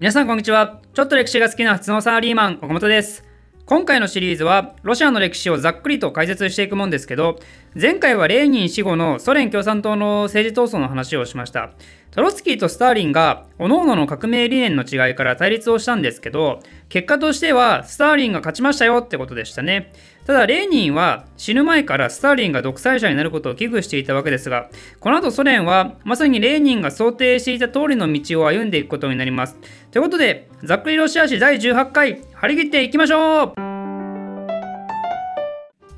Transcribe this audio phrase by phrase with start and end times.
[0.00, 0.80] 皆さんこんにちは。
[0.92, 3.22] ちょっと歴史が好きな普通のサラリーマン、岡本です。
[3.64, 7.38] 今回のシリーズは、ロシアの歴史をざっくりと解説していくもんですけど、
[7.80, 11.70] 前回はレーニン死後のソ連共産党の政治闘争の話をしました。
[12.10, 16.58] トロツキーとスターリンが各々の革命理念の違いから対立をしたんですけど、
[16.88, 19.92] 結果としてはスターリンが勝ちましたよってことでしたね。
[20.26, 24.70] ただ、レーニンは死ぬ前からスターリンが独裁者になることを危惧していたわけですが、
[25.00, 29.56] この後ソ連はまさにレーニンが想定していた通りの道を歩んでいくことになります。
[29.90, 33.74] ということで、ざっくりロシア史第18回、張り切っていきましょう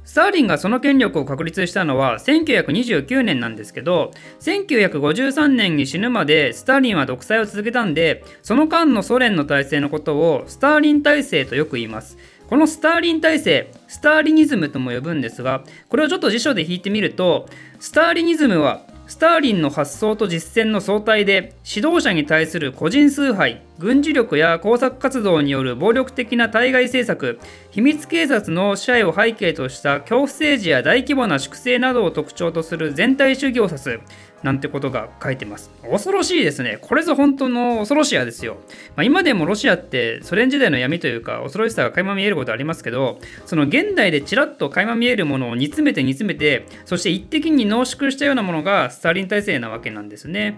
[0.06, 12.16] スターリンがその権力を確立したのは1929年なんですけど1953年に死ぬまでスターリンは独裁を続けたんでその間のソ連の体制のことをスターリン体制とよく言います
[12.48, 17.48] このスターリン体制、スターリニズムとも呼ぶんですが、これをちょっと辞書で引いてみると、
[17.80, 27.38] スターリニズムはスターリンの発想と実践の相対で指導者に対する個人崇拝軍事力や工作活動による暴力的な対外政策
[27.70, 34.00] 秘密警察の支配を背景とした恐怖政治や大規模な粛清などを特徴とする全体主義を指す。
[34.42, 35.70] なんてことが書いてます。
[35.90, 36.78] 恐ろしいですね。
[36.80, 38.56] これぞ本当の恐ろしやですよ、
[38.96, 50.56] まあ、今でもロシアってソ連時代の闇というか恐ろしさが垣間見えることありますけどその現代でちらっと垣間見えるものを煮詰めて煮詰めてそして一滴に濃縮したようなものがスターリン体制なわけなんですね。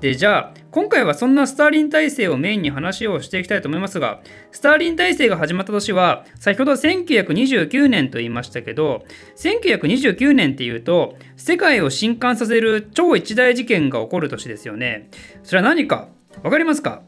[0.00, 4.20] でじゃあ今回はそんなスターリン体制をメインに話をしていきたいと思いますが
[4.52, 9.04] スターリン体制が始まった年は先ほど1929年と言いましたけど
[9.36, 15.10] 1929年っていうと世界を震撼させる超一大事件が起こる年ですよね
[15.42, 16.08] それは何か
[16.42, 17.02] 分かりますか？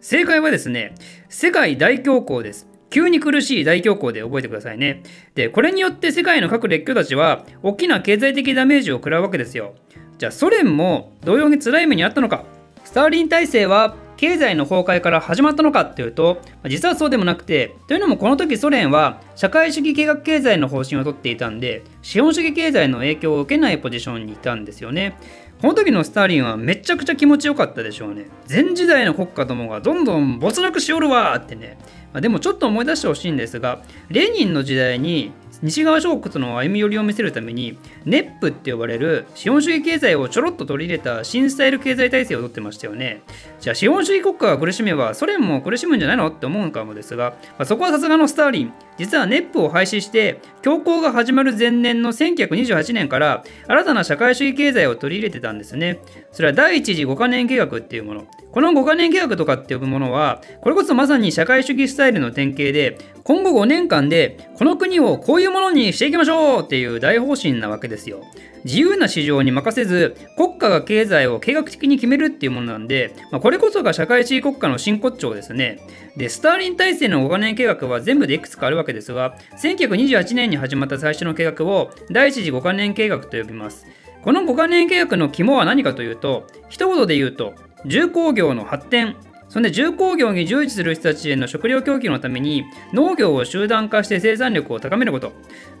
[0.00, 0.94] 正解はですね
[1.28, 5.02] 世界大恐慌です急に苦しい大恐慌で覚えてくださいね。
[5.34, 9.74] で、これによって世界の各列強たちは大きな経済的ダメージを食らうわけですよ。
[10.18, 12.44] じゃあソ連も同様に辛い目にあったのか？
[12.84, 25.18] スターリン体制は経済の崩壊から始まったのかっていうと実はそうでもなくてというのもこの時ソ連は社会主義計画経済の方針をとっていたんで資本主義経済の影響を受けないポジションにいたんですよね。
[25.60, 28.28] この時のスターリンはめちゃくちゃ気持ちよかったでしょうね。
[28.48, 31.76] 前時代の国家どもがどんどん没落しおるわってね。
[32.14, 43.20] までもちょっと思い出してほしいんですがレーニンの時代に西側諸国との歩み寄りを見せるためにネップって呼ばれる資本主義経済をちょろっと取り入れた新スタイル経済体制をとってましたよね。
[43.60, 48.72] じゃあ資本主義国家が苦しめばソ連も苦しむんじゃないのって思うかもですが、まあ、そこはさすがのスターリン。
[48.98, 56.00] 実はネップを廃止して恐慌が始まる前年の1928年から新たな社会主義経済を取り入れてたんですね
[56.32, 68.24] それは第一次5カ年計画っていうものこの5カ年計画とかって呼ぶものはこれこそまさに社会主義スタイルの典型で今後5年間でこの国をこういうものにしていきましょうっていう大方針なわけですよ。
[68.64, 75.78] 自由な市場に任せず国家が経済を計画的に決めるっていうものなんで、まあ、これこそが社会主義国家の真骨頂ですね。
[76.16, 83.86] で、スターリン体制の5カ年計画は全部でいくつかあるわけけですが、1928年に始まった最初の計画を第一次5カ年計画と呼びます。
[84.22, 87.54] この5カ年計画の肝は何かというと、一言で言うと、
[87.86, 89.16] 重工業の発展、
[89.48, 95.32] そんで重工業に従事する人たちへの食料供給のために農業を集団化して生産力を高めること。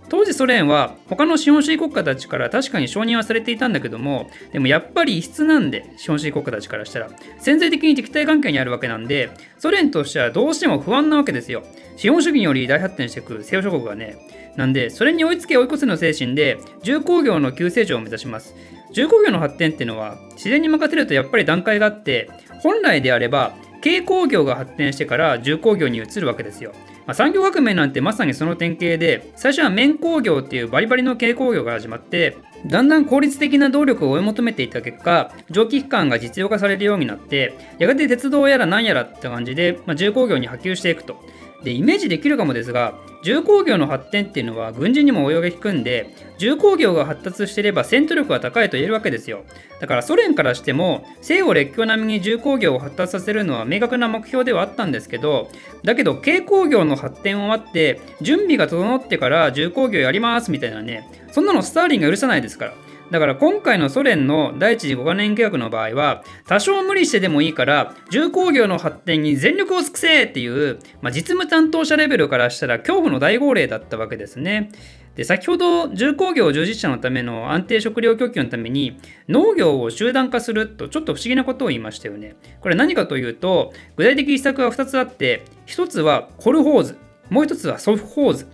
[0.08, 11.62] 当時ソ連は他の資本主義国家たちから確かに承認はされていたんだけども、でもやっぱり異質なんで、資本主義国家たちからしたら、潜在的に敵対関係にあるわけなんで、ソ連としてはどうしても不安なわけですよ。
[11.96, 14.16] 資本主義により大発展していく西洋諸国がね。
[14.56, 18.54] なんで、それに追いつけ追い越せの精神で、重工業の急成長を目指します。
[18.92, 22.30] 重工業の発展っていうのは、自然に任せるとやっぱり段階があって、
[22.60, 26.72] 本来であれば軽工業が発展してから重工業に移るわけですよ。
[27.08, 32.36] まあ、産業革命なんてまさにその典型で最初は綿工業っていうバリバリの軽工業が始まって
[32.66, 41.24] だんだん効率的な動力を追い求めていた結果蒸気機関が実用化されるようになってやがて鉄道やら何やらって感じで、まあ、重工業に波及していくと。
[41.62, 49.42] でイメージできるかもですが重工業の発展っていうのは軍事にも応用が利くんで重工業が発達していれば戦闘力が高いと言えるわけですよ。
[49.80, 55.50] だからソ連からしても西欧列強並みに重工業を発達させるのは明確な目標ではあったんですけど
[55.82, 62.74] だけど軽工業の発展を待って準備が整ってから重工業やりますみたいなねそんなのスターリンが許さないですから。
[63.10, 74.70] だから今回のソ連の第一次5カ年計画の場合は多少無理してでもいいから重工業の発展に全力を尽くせっていう、まあ、実務担当者レベルからしたら恐怖の大号令だったわけですね。
[75.16, 82.36] で先ほど重工業従事者のための安定食料供給のために農業を集団化するとちょっと不思議なことを言いましたよね。
[82.60, 86.98] これ何かというと具体的施策は2つあって1つはコルホーズ
[87.30, 88.46] もう1つはソフホーズ。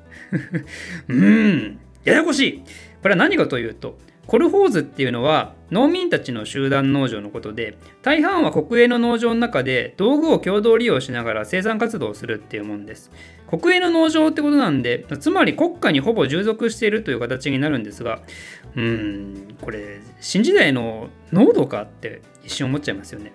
[1.08, 2.62] うーんややこしい。
[3.02, 13.10] これは何かというとコルホーズっていうのは農民たちの集団農場のことで大半は国営の農場の中で道具を共同利用しながら生産活動をするっていうもんです。
[13.48, 18.20] 国営の農場ってことなんでつまり国家にほぼ従属しているという形になるんですが
[18.74, 23.32] うーんこれ新時代の濃度かって一瞬思っちゃいますよね。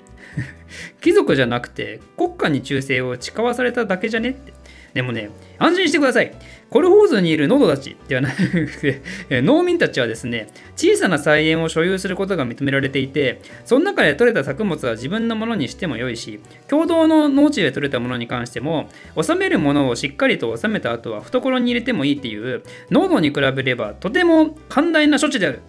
[1.01, 4.53] 貴族じゃなくて国家に忠誠を誓わされただけじゃねって。
[4.93, 6.33] でもね、安心してください。
[6.69, 9.01] コルホーズにいるノドたちではなくて、
[9.41, 18.89] 農民たちはですね、小さな菜園を所有することが認められていて、その中で採れた作物は自分のものにしても良いし、共同の農地で採れたものに関しても、
[19.19, 25.61] 収めるものをしっかりと収めた後は懐に入れてもいいっていう、濃度に比べればとても寛大な処置である。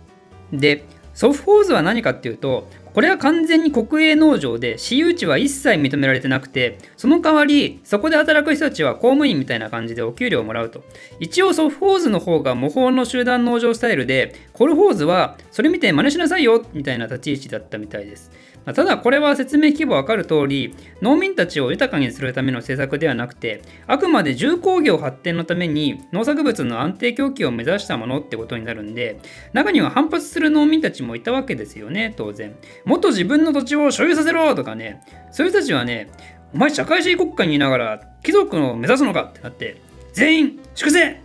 [0.53, 0.85] で、
[1.21, 10.83] ソフホーズは何かっていうと、これは完全に国営農場で私有地は一切認められてなくてその代わりそこで働く人たちは公務員みたいな感じでお給料をもらうと。
[11.21, 18.31] 一応ソフホーズの方が模倣の集団農場スタイルでコルホーズはそれ見て真似しなさいよみたいな立ち位置だったみたいです。
[18.65, 29.21] ただこれは説明規模わかる通り農民たちを豊かにするための政策ではなくてあくまで重工業発展のために農作物の安定供給を目指したものってことになるんで
[29.53, 32.55] 中には反発する農民たちもいたわけですよね当然。
[32.85, 35.03] もっと自分の土地を所有させろとかね
[35.33, 36.11] そういう人たちはね
[36.53, 39.81] お前社会主義国家にいながら貴族を目指すのかってなって
[40.13, 41.17] 全員粛清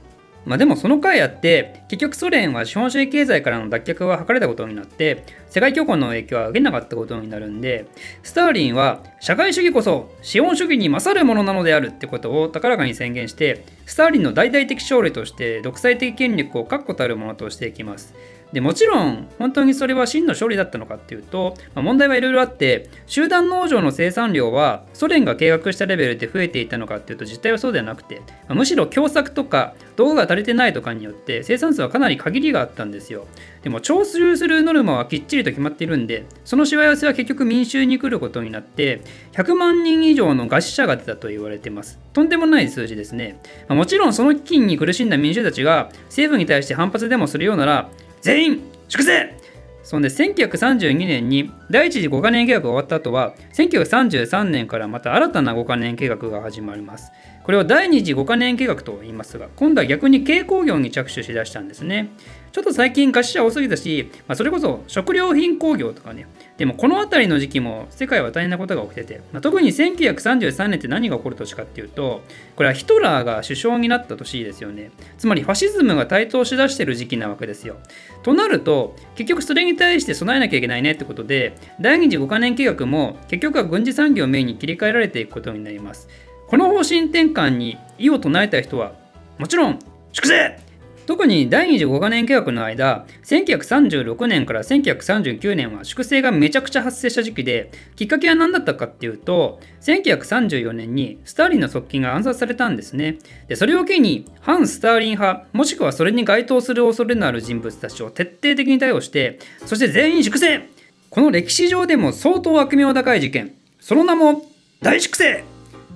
[0.46, 7.88] まあ、でもその回あって結局ソ連は資本主義経済からの脱却は図れたことになって世界恐慌の影響は受けなかったことになるんで
[8.24, 18.14] スターリンは社会主義こそ資本主義に勝るものなのであるってことを高らかに宣言してスターリンの大々的勝利として独裁的権力を確固たるものとしていきます。
[18.56, 33.28] でもちろん本当にそれは真の勝利だったのかっていうと、まあ、問題はいろいろあって集団農場の生産量はソ連が計画したレベルで増えていたのかっていうと実態はそうではなくて、まあ、むしろ狭作とか道具が足りてないとかによって生産数はかなり限りがあったんですよ。
[33.62, 39.02] でも徴収するノルマはきっちりと決まっているんでそのしわ寄せは結局民衆に来ることになって
[39.34, 42.00] 100万人以上の餓死者が出たと言われてます。
[42.14, 43.38] とんでもない数字ですね、
[43.68, 47.90] まあ、もちろんその飢饉に苦しんだ民衆たちが政府に対して反発でもするようなら
[48.26, 49.36] 全員粛清。
[49.84, 57.12] そんで1932年に第一次5カ年計画が終わった後は1933年からまた新たな5カ年計画が始まります。
[57.44, 62.10] これを第二次5カ年計画と言いますが今度は逆に軽工業に着手しだしたんですね。
[62.52, 66.26] ちょっと最近餓死者多すぎたし、まあ、それこそ食料品工業とかね
[66.58, 72.22] でもこの辺りの時期も世界は大変なことが起きてて、まあ、特に1933年って何が起こる年かっていうと
[72.56, 74.92] これはヒトラーが首相になった年ですよね。
[75.18, 77.76] つまりファシズムが台頭しだしてる時期なわけですよ。
[78.24, 86.08] となると結局それに対して備えなきゃいけないねってことで第二次5カ年計画も結局は軍事産業をメインに切り替えられていくことになります。
[86.48, 88.94] この方針転換に異を唱えた人は
[89.38, 89.80] もちろん
[90.14, 90.65] 粛清
[91.06, 103.18] 特に第2次5カ年計画の間、1936年から1939年は粛清がめちゃくちゃ発生した時期で、きっかけは何だったかっていうと、1934年にスターリンの側近が暗殺されたんですね。
[103.48, 110.62] で、それを機に、反スターリン派、もしくはそれに該当する恐れのある人物たちを徹底的に対応して、そして全員粛清。
[111.10, 114.50] この歴史上でも相当悪名高い事件、その名も
[114.82, 115.55] 大粛清。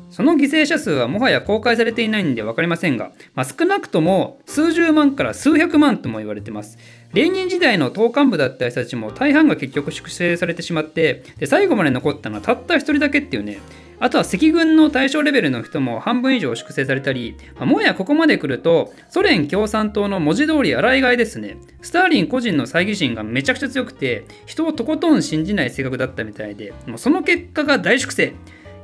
[0.09, 6.77] その犠牲者数はもはや公開されていないんで分かりませんが、まあ、少なくとも数十万から数百万とも言われてます。
[7.13, 13.59] レーニン時代の党幹部だった人たちも大半が結局粛清されてしまってで最後まで残ったのはたった一人だけっていうね。
[14.01, 21.57] あとは赤軍の対象レベルの人も半分以上粛清されたり、まあ、もやここまで来るとソ連共産党の文字通り洗い替えですね。
[21.81, 28.33] スターリン個人の猜疑心がめちゃくちゃ強くて人をとことん信じない性格だったみたいでもうその結果が大粛清。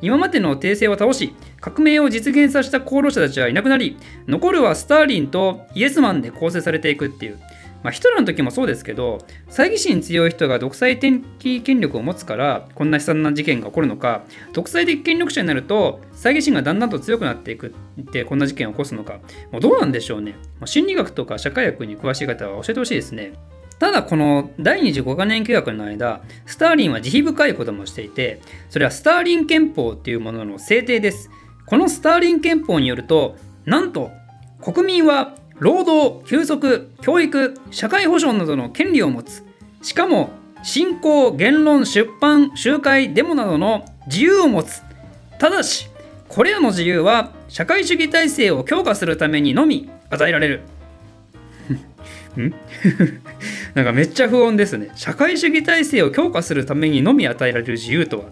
[0.06, 3.98] 今までの帝政を倒し革命を実現させた功労者たちはいなくなり
[4.28, 7.40] 残るはスターリンとイエスマンで構成されていくっていう。
[7.82, 19.20] まあ、ヒトラーの時もそうですけど猜疑心強い人が独裁的権力を持つからこんな悲惨な事件が起こるのか独裁的権力者になると猜疑心がだんだんと強くなっていくってこんな事件を起こすのか。
[19.52, 20.36] もうどうなんでしょうね。
[20.66, 23.34] 心理学とか社会学に詳しい方は教えてほしいですね。
[23.80, 28.40] ただこの第25カ年計画の間スターリンは慈悲深いこともしていて
[28.70, 31.30] それはスターリン憲法っていうものの制定です。
[31.66, 34.12] このスターリン憲法によるとなんと
[34.62, 39.44] 国民は労働休息教育社会保障などの権利を持つ。
[39.82, 40.30] しかも
[40.64, 44.84] 信仰言論出版集会デモなどの自由を持つ。
[45.38, 45.90] ただし
[46.30, 50.62] これらの自由は社会主義体制を強化するためにのみ与えられる。
[53.76, 54.90] なんかめっちゃ不穏ですね。
[54.96, 58.26] 社会主義体制を強化するためにのみ与えられる自由とは。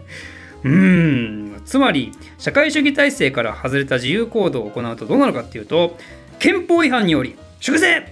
[0.64, 5.96] うーん、つまり、社会主義体制から外れた自由行動を行うとどうなるかっていうと、
[6.38, 8.02] 憲法違反により、粛清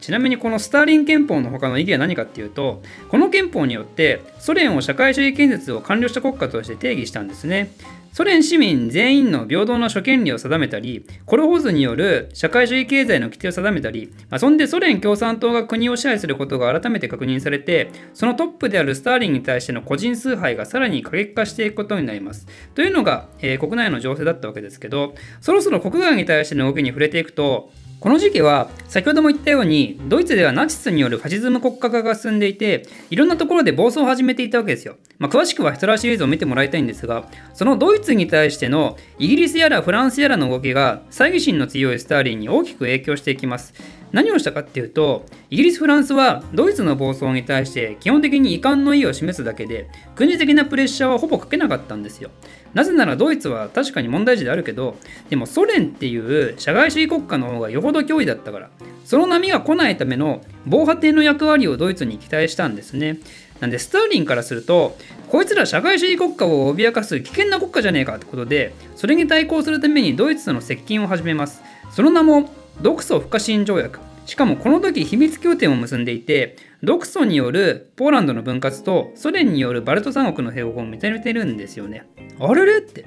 [0.00, 7.70] ちなみにこのスターリン憲法の他の意義は何かっていうとこの憲法によってソ連を社会主義建設を完了した国家として定義したんですね
[8.12, 22.46] ソ連市民全員の平等な諸権利を定めたり、コルホーズによる社会主義経済の規定を定めたり、まあ、そんでソ連共産党が国を支配することが改めて確認されて、そのトップであるスターリンに対しての個人崇拝がさらに過激化していくことになります。
[22.74, 27.70] というのが、えー、国内の情勢だったわけですけど、そろそろ国外に対しての動きに触れていくと、
[28.02, 34.96] この時期は先ほども言ったようにドイツではナチスによるファシズム国家化が進んでいていろんなところで暴走を始めていたわけですよ。
[35.20, 43.72] まあ、詳しくはヒトラーシリーズを見てもらいたいんですがそのドイツに対してのイギリスやらフランスやらの動きが猜疑心の強いスターリンに大きく影響していきます。
[44.12, 52.30] 何をしたかっていうとイギリス・フランスはドイツの暴走に対して基本的に遺憾の意を示すだけで軍事的なプレッシャーはほぼかけなかったんですよ。
[52.74, 54.96] なぜならドイツは確かに問題児であるけど、
[55.28, 58.70] でもソ連っていう社会主義国家の方がよほど脅威だったから、
[59.04, 63.18] その波が来ないための防波堤の役割をドイツに期待したんですね。
[63.60, 64.96] なんでスターリンからすると、
[65.28, 71.62] こいつら社会主義国家を脅かす危険な国家じゃねえかってことで、それに対抗するためにドイツとの接近を始めます。
[71.90, 74.00] その名も、独ソ不可侵条約。
[74.26, 82.08] しかもこの時秘密協定を結んでいて、独ソによるポーランドの分割とソ連によるバルト三国の併合を認めてるんですよね。
[82.40, 82.78] あれれ？
[82.78, 83.06] って。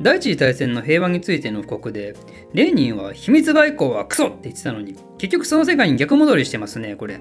[0.00, 2.14] 第一次大戦の平和についての布告で、
[2.52, 7.18] レーニンは秘密外交はクソって言ってたのに、結局その世界に逆戻りしてますね、これ。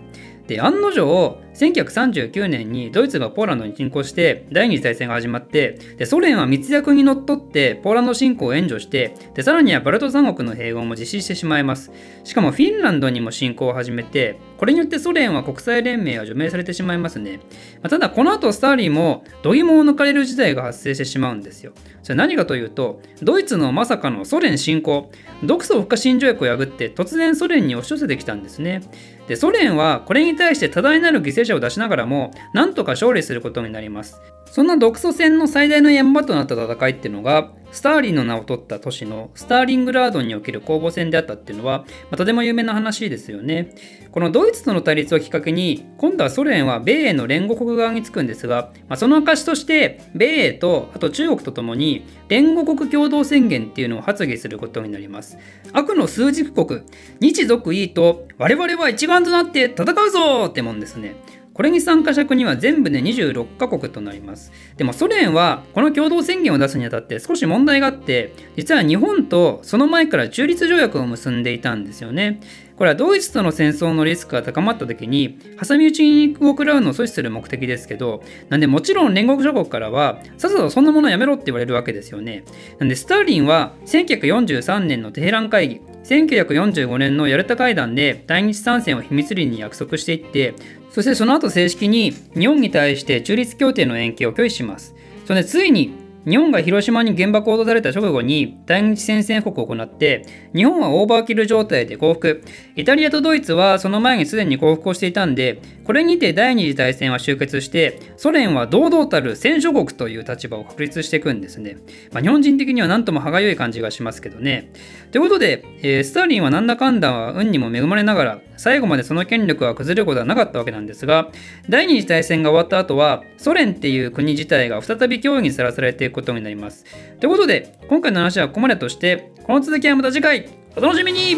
[0.47, 11.91] で、案の定、1939年にドイツがポーランドに侵攻して、第二次大戦が始まって、でソ連は密約にのっとってポーランド侵攻を援助して、でさらにはバルト三国の併合も実施してしまいます。
[12.25, 17.39] しかもフィンランドにも侵攻を始めて、これによってソ連は国際連盟は除名されてしまいますね。
[17.81, 21.73] ま、ただ、この後スターリンも度肝を抜かれる事態が発生してしまうんですよ。
[22.03, 25.11] それ何かというと、ドイツのまさかのソ連侵攻、
[25.43, 28.81] 独ソ不可侵条約を破って突然ソ連に押し寄せてきたんですね。
[29.27, 34.21] で、ソ連はこれに対して多大なる犠牲者を出しながらも、なんとか勝利することになります。
[34.45, 43.75] そんな独ソ戦の最大の山場となった戦いっていうのが、スターリンの名を取った都市のスターリングラードにおける攻防戦であったっていうのは、まあ、とても有名な話ですよね。
[44.11, 55.37] このドイツとの対立をきっかけに、今度はソ連は米英の連合国側につくんですが、まあ、その証として、米英と、あと中国とともに、連合国共同宣言っていうのを発議することになります。
[55.73, 56.81] 悪の数軸国、
[57.19, 61.15] 日属いいと、我々は一丸となって戦うぞってもんですね。
[61.53, 64.51] これに参加した国は全部で26カ国となります。
[64.75, 72.41] でもソ連はこの共同宣言を出すにあたって少し問題があって、実は日本とその前から中立条約を結んでいたんですよね。
[72.77, 82.43] これはドイツとの戦争のリスクが高まった時に挟み撃ちにを食らうのを阻止する目的ですけどなんでもちろん連合諸国からはさっさとそんなものやめろって言われるわけですよね。
[82.79, 90.53] なんでスターリンは1943年のテヘラン会議1945年のヤルタ会談で対日参戦を秘密裏に約束していって
[90.91, 94.95] そしてその後正式に日本に対して中立協定の延期を拒否します。
[95.25, 102.43] それでついに日本が広島に原爆を落とされた直後に対日宣戦布告を行って、日本はオーバーキル状態で降伏。
[102.75, 111.77] イタリアとドイツはその前にすでに降伏をしていたんで、これにて第二次大戦は終結して、ソ連は堂々たる戦諸国という立場を確立していくんですね。
[112.11, 114.71] まあ、日本人的には何とも歯がゆい感じがしますけどね。
[115.11, 121.29] ということで、えー、スターリンはなんだかんだは運にも恵まれながら、最後までその権力は崩れることはなかったわけなんですが、
[121.69, 126.85] 第二次大戦が終わった後は、ソ連っていう国自体が再び脅威にさらされてことになります。
[127.19, 131.37] ということで、今回の話はここまでとして、この続きはまた次回、お楽しみに